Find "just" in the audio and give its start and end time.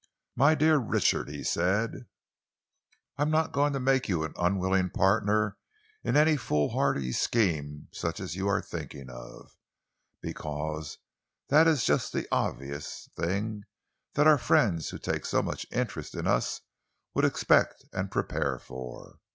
11.85-12.13